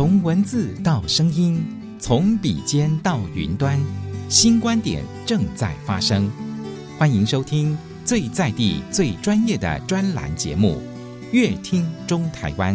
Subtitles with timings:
[0.00, 1.62] 从文字到声音，
[1.98, 3.78] 从笔尖到云端，
[4.30, 6.32] 新观点正在发生。
[6.98, 10.80] 欢迎收听最在地、最专业的专栏节目
[11.32, 12.74] 《乐听中台湾》。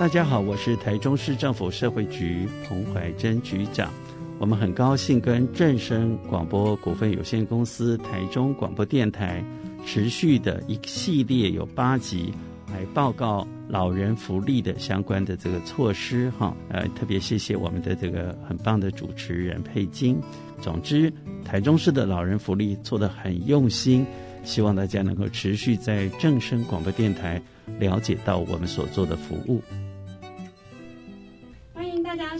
[0.00, 3.92] 大家好，我是台中市政府社会局彭怀珍局长。
[4.38, 9.42] 我们很高兴跟正声广播股份有限公司、台中广播电台
[9.86, 12.34] 持续的一系列有八集
[12.68, 16.54] 来报告老人福利的相关的这个措施哈。
[16.68, 20.18] 呃，特别谢谢我们的这个很棒的主持人佩金。
[20.60, 21.10] 总之，
[21.42, 24.04] 台中市的老人福利做得很用心，
[24.44, 27.40] 希望大家能够持续在正声广播电台
[27.78, 29.62] 了解到我们所做的服务。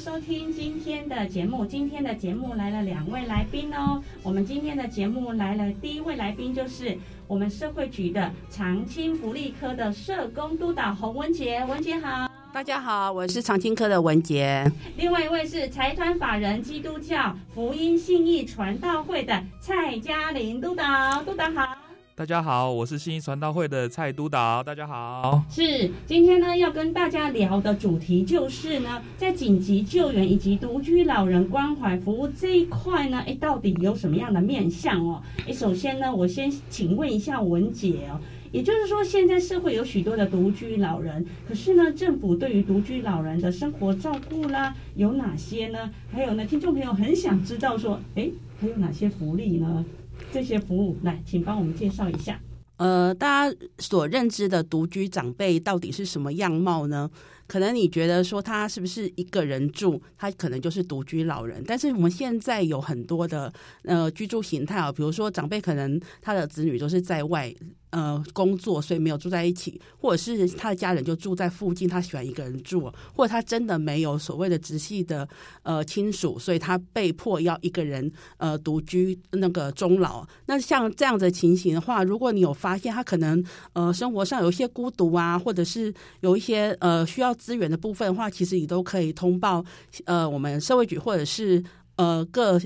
[0.06, 4.00] 收听今天的节目，今天的节目来了两位来宾哦。
[4.22, 6.96] 我们今天的节目来了第一位来宾就是
[7.26, 12.30] 我们社会局的长青福利科的社工督导洪文杰，文杰好。
[12.52, 14.64] 大家好，我是长青科的文杰。
[14.96, 21.75] 另外一位是财团法人基督教福音信义传道会的蔡嘉玲督导，督导好。
[22.18, 24.62] 大家好，我是信义传道会的蔡督导。
[24.62, 35.22] 大家好，是今天呢要跟大家聊的主题就是呢，在紧急救援以及独居老人关怀服务这一块呢，诶，到底有什么样的面向哦？
[35.44, 38.18] 诶，首先呢，我先请问一下文姐哦，
[38.50, 45.90] 也就是说，现在社会有许多的独居老人，可是呢，政府对于独居老人的生活照顾啦，有哪些呢？
[46.10, 49.84] 还有呢，听众朋友很想知道说，诶，还有哪些福利呢？
[50.32, 52.40] 这些服务，来，请帮我们介绍一下。
[52.76, 57.10] 呃，大家所认知的独居长辈到底是什么样貌呢？
[57.46, 61.62] 可能你觉得说他是不是一个人住，他可能就是独居老人。
[61.66, 63.52] 但是我们现在有很多的
[63.84, 67.54] 呃居住形态啊，比如说长辈可能他的子女都是在外。
[67.90, 75.26] 呃，工作所以没有住在一起，或者是他的家人就住在附近，他喜欢一个人住，或者他真的没有所谓的直系的
[75.62, 80.26] 呃亲属，所以他被迫要一个人呃独居那个终老。
[80.44, 89.64] 那像这样的情形的话，如果你有发现他可能呃生活上有一些孤独啊，或者是有一些呃需要资源的部分的话，其实你都可以通报
[90.04, 91.62] 呃我们社会局或者是
[91.96, 92.60] 呃各。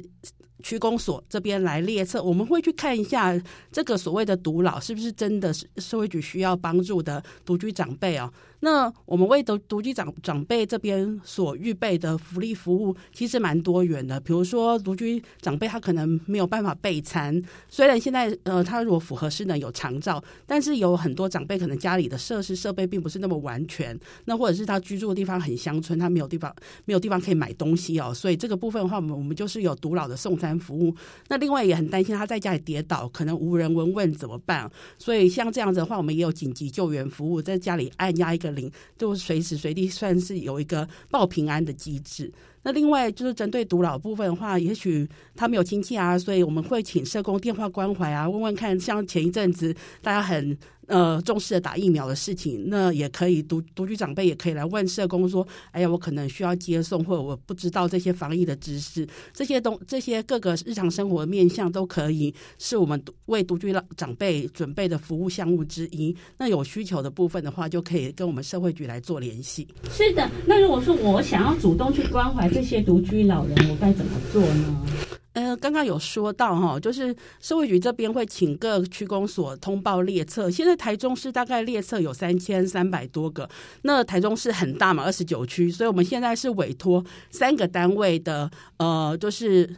[0.62, 3.34] 区公所这边来列册，我们会去看一下
[3.72, 8.30] 这个所谓的独老是不是真的是社会局需要帮助的独居长辈哦。
[8.62, 14.20] 那我们为独独居长长辈这边所预备的福利服务，其实蛮多元的。
[14.20, 26.54] 比如说，独居长辈他可能没有办法备餐，虽然现在呃他如果符合适能有长照，但是有很多长辈可能家里的设施设备并不是那么完全，那或者是他居住的地方很乡村，他没有地方
[26.84, 30.94] 没有地方可以买东西哦，所以这个部分的话，我们我们就是有独老的送餐服务。
[31.28, 34.70] 那另外也很担心他在家里跌倒，可能无人闻问怎么办？
[34.98, 38.49] 所以像这样子的话，我们也有紧急救援服务，在家里按压一个。
[38.50, 42.32] 零就随时随地算是有一个报平安的机制。
[42.62, 50.56] 那另外就是针对独老部分的话，也许他没有亲戚啊，所以我们会请社工电话关怀啊，问问看，像前一阵子大家很。
[50.86, 66.12] 呃，重视的打疫苗的事情，那也可以独独居长辈也可以来问社工说：“哎呀，我可能需要接送，或者我不知道这些防疫的知识，这些东这些各个日常生活面向都可以是我们为独居老长辈准备的服务项目之一。
[66.38, 69.68] 那有需求的部分的话，就可以跟我们社会局来做联系。
[69.92, 74.86] 是的，那如果说我想要主动去关怀这些独居老人，我该怎么做呢？
[75.32, 80.50] 呃，刚刚有说到哈，就是社会局这边会请各区公所通报列册。
[80.50, 83.48] 现在台中市大概列册有三千三百多个，
[83.82, 89.68] 那台中市很大嘛，二十九区，所以我们现在是委托三个单位的，呃，就是。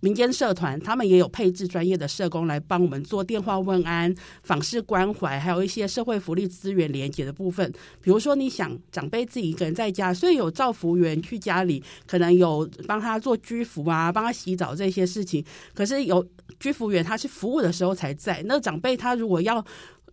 [0.00, 7.72] 民间社团，他们也有配置专业的社工来帮我们做电话问安、访视关怀，还有一些社会福利资源连接的部分。
[8.02, 15.44] 比如说，你想长辈自己一个人在家，所以有照服员去家里，可能有帮他做居服啊，帮他洗澡这些事情。
[15.74, 16.24] 可是有
[16.60, 19.64] 居服员他是服务的时候才在，那长辈他如果要。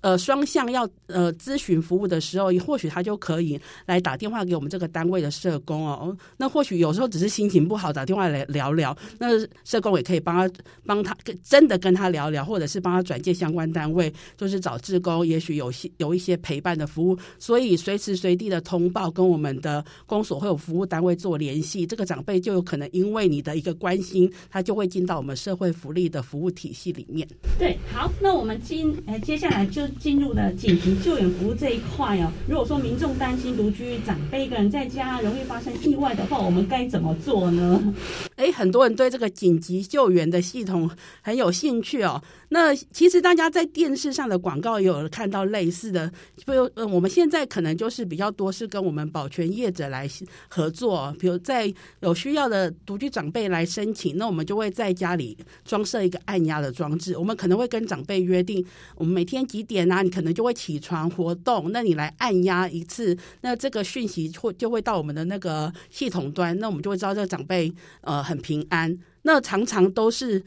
[0.04, 6.16] 呃，双向要呃咨询服务的时候，或许他就可以来打电话给我们这个单位的社工哦。
[6.36, 9.28] 那或许有时候只是心情不好，打电话来聊聊，那
[9.64, 10.54] 社工也可以帮他
[10.86, 17.18] 帮他跟真的跟他聊聊，或者是帮他转介相关单位，就是找志工，也许有些有一些陪伴的服务。
[17.40, 27.26] 所以随时随地的通报，跟我们的公所会有服务单位做联系，这个长辈就有可能因为你的一个关心，他就会进到我们社会福利的服务体系里面。
[27.58, 29.82] 对，好，那我们今呃接下来就。
[29.94, 32.32] 进入了紧急救援服务这一块哦。
[32.48, 37.94] 如果说民众担心独居长辈一个人在家容易发生意外的话，我们该怎么做呢？
[38.38, 40.90] 诶，很多人对这个紧急救援的系统
[41.22, 42.22] 很有兴趣哦。
[42.50, 46.12] 那其实大家在电视上的广告也有看到类似的，
[46.46, 50.08] 比如呃，我们现在可能就是比较多是跟我们保全业者来
[50.48, 55.36] 合作，比如在有需要的独居长辈来申请，那我们就会在家里
[55.66, 58.64] 装设一个按压的装置，我们可能会跟长辈约定，
[58.96, 70.44] 我们每天几点那，你可能就会起床活动，那你来按压一次，那这个讯息会就会到我们的那个系统端，那我们就会知道这个长辈呃很平安，那常常都是。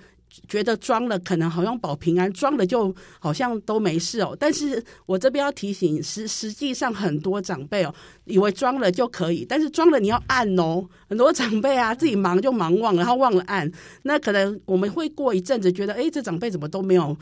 [0.49, 4.37] 觉得装了可能好像保平安，装了就好像都没事哦。
[4.38, 7.94] 但是我这边要提醒，实实际上很多长辈哦，
[8.25, 10.85] 以为装了就可以，但是装了你要按哦。
[11.09, 13.71] 很多长辈啊，自己忙就忙忘了，然后忘了按。
[14.03, 17.17] 那可能我们会过一阵子觉得，哎，这长辈怎么都没有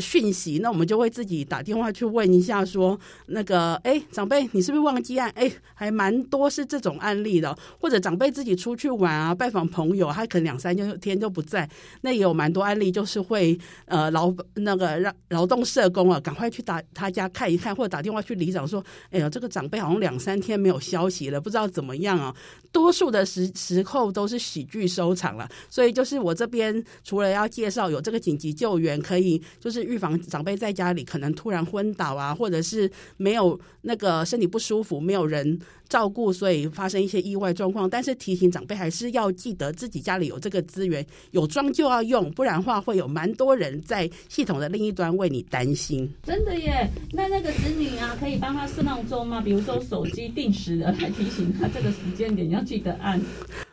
[0.00, 0.58] 讯息？
[0.62, 5.28] 那我们就会自己打电话去问一下，说那个，哎，长辈你是不是忘记按？
[5.32, 11.68] 哎，还蛮多是这种案例的，或者长辈自己出去玩啊，拜访朋友，他可能两三天就不在，
[12.00, 12.39] 那也有。
[12.40, 22.34] 蛮多案例就是会呃劳那个让劳动社工啊，赶快去打他家看一看，或者打电话去里长说，哎呀，这个长辈好像两三天没有消息了，不知道怎么样啊。
[22.72, 35.58] 多数的时时候都是喜剧收场了，所以就是我这边除了要介绍有这个紧急救援，可以就是预防长辈在家里可能突然昏倒啊，或者是没有那个身体不舒服，没有人
[35.90, 37.90] 照顾，所以发生一些意外状况。
[37.90, 46.10] 但是提醒长辈还是要记得自己家里有这个资源，有装就要用，不然的话会有蛮多人在系统的另一端为你担心。
[46.22, 46.88] 真的耶？
[47.12, 49.42] 那那个子女啊，可以帮他设闹钟吗？
[49.42, 52.64] 比如说手机定时的来提醒他这个时间点要。
[52.70, 53.20] 记得按，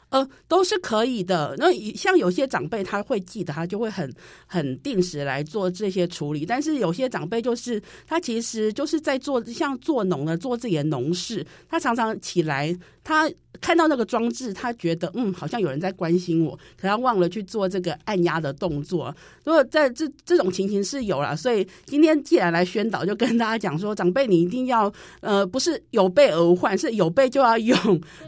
[0.09, 1.55] 呃，都是可以的。
[1.57, 4.13] 那像有些长辈他会记得，他就会很
[4.45, 6.45] 很定时来做这些处理。
[6.45, 13.29] 但是有些长辈就是他其实就是在做像做农的做自己的农事，他常常起来他。
[13.61, 19.15] 看到那个装置，他觉得嗯，好像有人在关心我，可他忘了去做这个按压的动作。
[19.43, 27.77] 如果在这这种情形是有了，所以今天既然来宣导，就跟大家讲说，长辈你一定要呃，不是有备而无患，是有备就要用。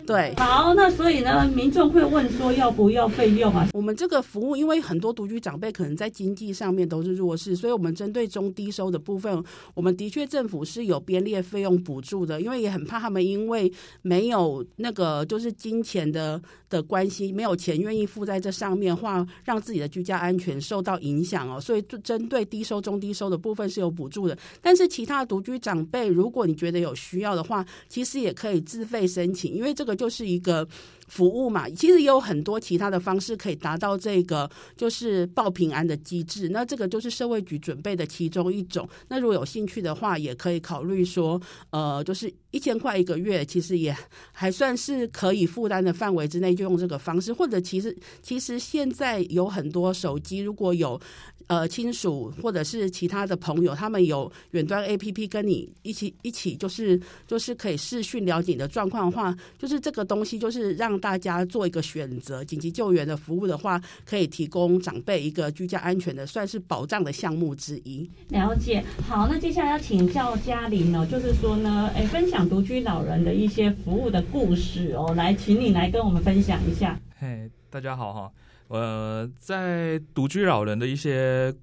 [0.05, 3.67] 对，好，那所以呢，民众会问说要不要费用啊？
[3.73, 9.43] 我们这个服务，因为很多独居长辈可能在经济上面都是弱势，所以我们针对中低收的部分，
[9.73, 13.71] 我们的确政府是有编列费用补助的，因为也很怕他们因为
[14.01, 15.18] 没有那个。
[15.25, 21.59] 就是金钱的的关系，没有钱愿意付在这上面，话让自己的居家安全受到影响哦。
[21.59, 24.37] 所以，针对低收、中低收的部分是有补助的。
[24.61, 30.67] 但是，其他独居长辈，如果你觉得有需要的话，其实也可以自费申请，因为这个就是一个。
[31.09, 36.47] 服务嘛，其实也有很多其他的方式可以达到这个就是报平安的机制。
[36.47, 38.87] 那这个就是社会局准备的其中一种。
[39.07, 41.41] 那如果有兴趣的话，也可以考虑说，
[41.71, 43.93] 呃，就是一千块一个月，其实也
[44.31, 47.33] 还算是可以负担的范围之内，就用这个方式。
[47.33, 50.99] 或者其实其实现在有很多手机，如果有。
[51.47, 62.43] 呃，亲属或者是其他的朋友，他们有远端 APP 跟你一起一起，就是就是可以视讯了解你的状况的话，就是这个东西就是让大家做一个选择。
[62.43, 68.09] 紧急救援的服务的话，可以提供长辈一个居家安全的，算是保障的项目之一。
[68.29, 68.83] 了解。
[69.07, 76.99] 好，那接下来要请教嘉玲哦，就是说呢，哎，分享独居老人的一些服务的故事哦，来，请你来跟我们分享一下。
[77.17, 78.31] 嘿，大家好哈。
[78.67, 81.53] 呃，在独居老人的一些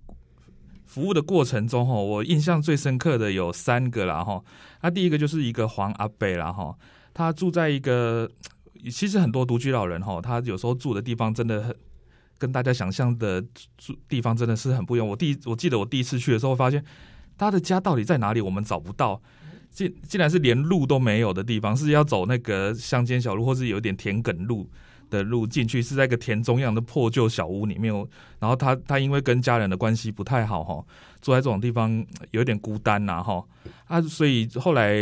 [0.84, 4.42] 服务的过程中，哈，我印象最深刻的有三个啦，哈。
[4.82, 6.76] 那第一个就是一个黄阿伯啦，哈，
[7.14, 8.28] 他住在一个，
[8.90, 11.76] 其实很多独居老人，哈，他有时候住的地方真的很
[12.38, 13.42] 跟大家想象的
[13.76, 15.06] 住地方真的是很不一样。
[15.06, 16.84] 我第我记得我第一次去的时候，发现
[17.38, 19.20] 他的家到底在哪里，我们找不到，
[19.70, 24.68] 竟竟然是连路都没有的地方，是要走那个乡间小路，或是有一点田埂路。
[25.08, 27.94] 的路进去是在一个田中央的破旧小屋里面，
[28.40, 30.84] 然后他他因为跟家人的关系不太好哈，
[31.22, 33.40] 住在这种地方有点孤单呐哈
[33.86, 34.92] 啊，所以后来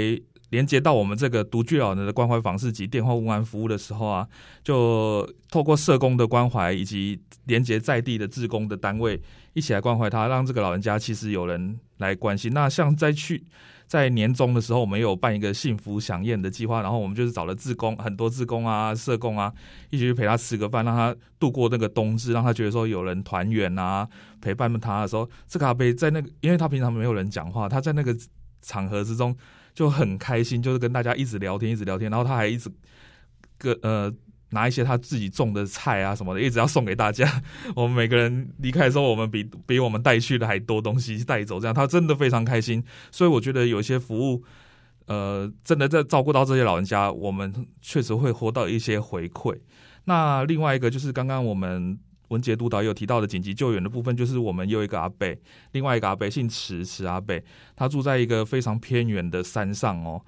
[0.54, 4.28] 连接到我们这个独居老人的关怀访视及电话问安服务的时候啊，
[4.62, 9.20] 就透过社工的关怀以及连接在地的志工的单位
[9.54, 12.52] 一起来关怀他，让这个老人家其实有人来关心。
[12.52, 13.42] 那像在去。
[13.86, 19.52] 在年终的时候，我们有办一个幸福饗宴的计划，然后我们就是找了志工，很多志工啊、社工啊，
[19.90, 24.08] 一起去陪他吃个饭，让他度过那个冬至，让他觉得说有人团圆啊，
[24.40, 28.16] 陪伴他的时候，这个阿伯在那个，因为他平常没有人讲话，他在那个
[28.62, 29.36] 场合之中
[29.74, 32.70] 就很开心，就是跟大家一直聊天，一直聊天，然后他还一直
[33.58, 34.12] 跟呃
[34.50, 37.42] 拿一些他自己种的菜啊什么的，一直要送给大家。
[37.74, 42.82] 我们每个人离开的时候，我们比比我们带去的还多东西带走，这样他真的非常开心。
[43.10, 44.44] 所以我觉得有些服务，
[45.06, 49.58] 呃，真的在照顾到这些老人家，我们确实会获到一些回馈。
[50.04, 55.26] 那另外一个就是刚刚我们文杰督导有提到的紧急救援的部分，就是我们有一个阿伯，
[55.72, 57.40] 另外一个阿伯姓池，池阿伯，
[57.74, 60.20] 他住在一个非常偏远的山上哦，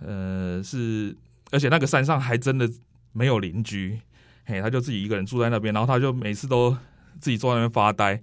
[0.00, 1.16] 呃，是
[1.50, 2.70] 而且那个山上还真的。
[3.14, 4.00] 没有邻居，
[4.46, 6.74] 嘿，他就自己一个人住在那边，然后他就每次都
[7.20, 8.18] 自己坐在那边发呆，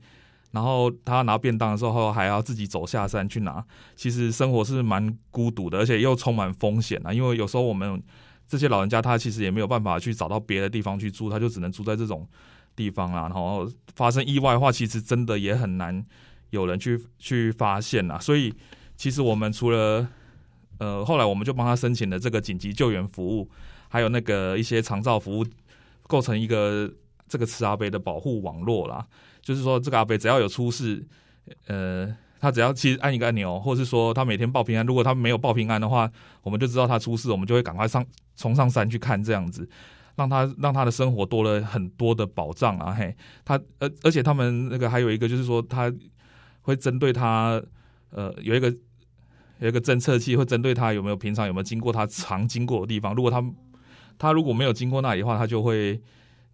[0.50, 3.63] 然后他拿便当的时候还要自己走下山去拿。
[3.95, 7.13] 其实生活是蛮孤独的，而且又充满风险啊。
[7.13, 8.01] 因为有时候我们
[8.48, 12.27] 这些老人家他其实也没有办法去找到别的地方去住，他就只能住在这种
[12.79, 13.21] 地方啊。
[13.24, 16.05] 然后发生意外的话，其实真的也很难
[16.51, 18.17] 有人去去发现啊。
[18.17, 18.53] 所以
[18.95, 20.07] 其实我们除了
[20.79, 23.50] 呃，后来我们就帮他申请了这个紧急救援服务。
[23.91, 25.45] 还有那个一些长照服务，
[26.05, 26.88] 构成一个
[27.27, 29.03] 这个慈阿伯的保护网络啦。
[29.41, 31.03] 就是说，这个阿伯只要有出事，
[31.65, 32.07] 呃，
[32.39, 34.86] 他只要其实按一个按钮，或是说他每天报平安。
[34.86, 36.07] 如果他没有报平安的话，
[36.43, 38.05] 我们就知道他出事，我们就会赶快上
[38.36, 39.67] 冲上山去看，这样子
[40.19, 42.91] 让他让他的生活多了很多的保障啊。
[42.93, 45.91] 嘿，他而而且他们那个还有一个就是说，他
[46.61, 47.61] 会针对他
[48.11, 48.69] 呃有一个
[49.59, 53.41] 有一个侦测器，会针对他有没有平常有没有经过他常经过的地方，如果他
[54.17, 55.99] 他如果没有经过那里的话，他就会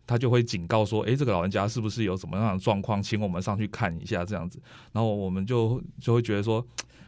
[0.06, 3.02] 他就会警告说：“诶，这个老人家是不是有什么样的状况？
[3.02, 4.62] 请我们上去看一下，这样子。”
[4.94, 6.64] 然后我们就就会觉得说：“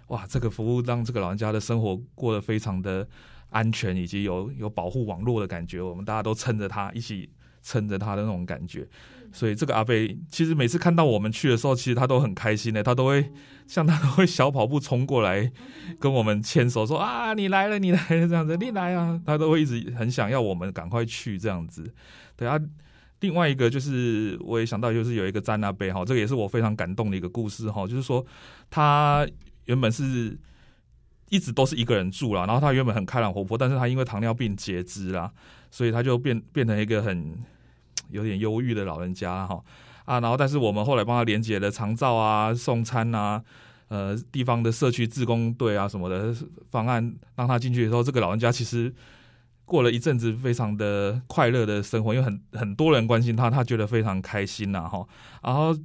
[0.09, 3.07] 哇，这个服务让这个老人家的生活过得非常的
[3.49, 5.81] 安全，以及有有保护网络的感觉。
[5.81, 7.29] 我们大家都撑着他，一起
[7.61, 8.87] 撑着他的那种感觉。”
[9.33, 13.29] 所以这个阿贝其实每次看到我们去的时候，其实他都很开心的，他都会
[13.67, 15.51] 像他都会小跑步冲过来
[15.99, 21.93] 跟我们牵手说啊，你来了，你来了这样子，你来啊，他都会一直很想要我们赶快去这样子。
[22.37, 22.57] 对啊，
[23.19, 28.25] 另外一个就是我也想到，就是有一个詹阿贝哈，这个也是我非常感动的一个故事哈，就是说
[28.69, 29.27] 他
[29.65, 30.39] 原本是
[31.29, 35.31] 一直都是一个人住啦，然后他原本很开朗活泼，但是他因为糖尿病截肢啦，
[35.71, 37.35] 所以他就变变成一个很。
[38.09, 39.61] 有点忧郁的老人家哈
[40.05, 43.43] 啊，然后但是我们后来帮他连接了长照啊、送餐啊、
[43.89, 46.33] 呃地方的社区志工队啊什么的
[46.71, 48.93] 方案，让他进去的时候，这个老人家其实
[49.65, 55.05] 过了一阵子非常的快乐的生活，因为很很多人关心他，他觉得非常开心呐哈。
[55.43, 55.75] 然后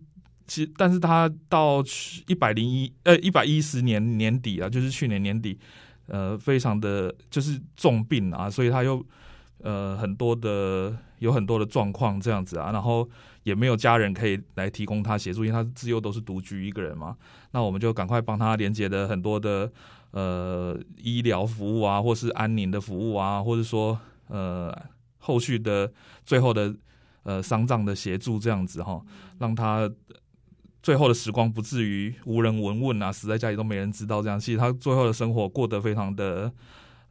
[0.46, 1.82] 其实但是他到
[2.26, 5.58] 一百零一呃一百一十年年底啊，就是去年年底，
[6.06, 9.04] 呃非常的就是重病啊，所以他又。
[9.64, 13.08] 呃，很多的有很多的状况这样子啊，然后
[13.44, 17.16] 也没有家人可以来提供他协助，因为他自幼都是独居一个人嘛。
[17.52, 19.70] 那我们就赶快帮他连接的很多的
[20.10, 23.96] 呃医疗服务啊，或是安宁的服务啊，或者说
[24.26, 24.76] 呃
[25.18, 25.92] 后续的
[26.26, 26.74] 最后的
[27.22, 29.00] 呃丧葬的协助这样子哈，
[29.38, 29.88] 让他
[30.82, 34.40] 最后的时光不至于无人闻问啊，死在家里都没人知道这样。
[34.40, 36.52] 其实他最后的生活过得非常的。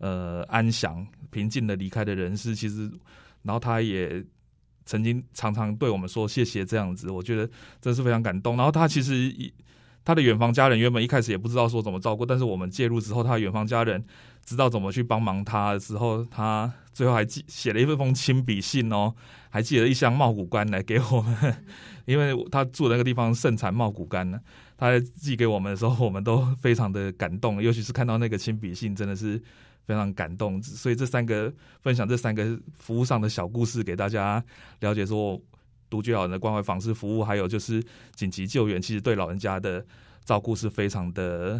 [0.03, 2.91] 呃，安详、平静的离开的人是其实，
[3.43, 4.25] 然后他也
[4.83, 7.47] 曾经常常对我们说谢谢这样子，我觉得
[7.79, 8.57] 真是非常感动。
[8.57, 9.31] 然后他其实
[10.03, 14.03] 他的远房家人原本一开始也不知道说怎么照顾，但是我们介入之后，他远房家人
[14.43, 19.13] 知道怎么去帮忙他之后，他最后还寄写了一封亲笔信哦，
[19.49, 21.65] 还寄了一箱茂谷柑来给我们，
[22.05, 24.39] 因为他住的那个地方盛产茂谷柑呢，
[24.77, 29.41] 他寄给我们的时候，我们都非常的感动，尤其是看到那个亲笔信，真的是。
[29.83, 34.41] 非常感动，所以这三个分享这三个服务上的小故事给大家
[34.79, 35.41] 了解，说
[35.89, 37.83] 独居老人的关怀访视服务，还有就是
[38.15, 39.83] 紧急救援，其实对老人家的
[40.23, 41.59] 照顾是非常的。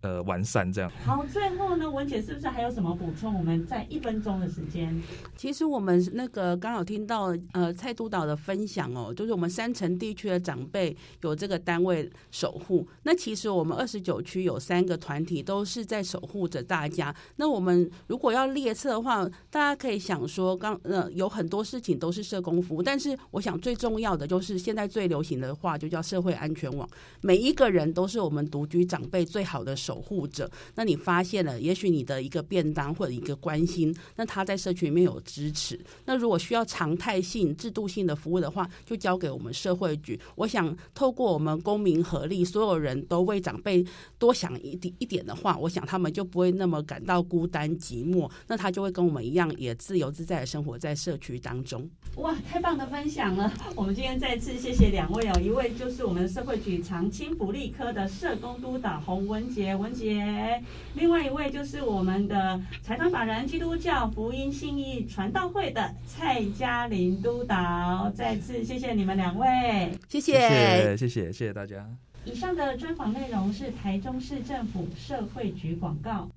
[0.00, 0.88] 呃，完善这样。
[1.04, 3.36] 好，最后呢，文姐是不是还有什么补充？
[3.36, 4.96] 我们在一分钟的时间。
[5.36, 12.86] 其实我们那个刚好听到呃蔡督导的分享哦，就是我们山城地区的长辈有这个单位守护。
[13.02, 17.12] 那其实我们二十九区有三个团体都是在守护着大家。
[17.34, 26.88] 那我们如果要列册的话，大家可以想说，刚呃有很多事情都是社工服务，但是我想最重要的就是现在最流行的话就叫社会安全网。
[27.20, 29.74] 每一个人都是我们独居长辈最好的。
[29.88, 35.80] 守护者，那你发现了，也许你的一个便当或者一个关心，那他在社区里面有支持。
[36.04, 40.20] 那如果需要常态性、制度性的服务的话，就交给我们社会局。
[40.34, 43.82] 我想透过我们公民合力，所有人都为长辈
[44.18, 48.30] 多想一一点的话，我想他们就不会那么感到孤单寂寞。
[48.46, 51.88] 那他就会跟我们一样，也自由自在的生活在社区当中。
[52.16, 53.50] 哇，太棒的分享了！
[53.74, 59.74] 我们今天再次谢谢两位哦，一位就是我们社会局长青福利科的社工督导洪文杰。
[59.78, 60.62] 文杰，
[60.94, 68.10] 另外一位就是我们的财团法人基督教福音信义传道会的蔡嘉玲督导。
[68.14, 71.86] 再次谢谢你们两位，谢谢，谢谢，谢谢，大家。
[72.24, 76.28] 以上的专访内容是台中市政府社会局广告。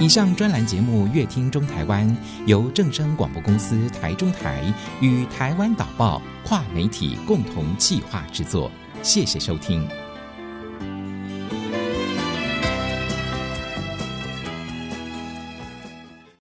[0.00, 2.08] 以上专栏节目《乐听中台湾》
[2.46, 4.64] 由正声广播公司台中台
[5.00, 8.68] 与台湾导报跨媒体共同企划制作，
[9.02, 9.86] 谢谢收听。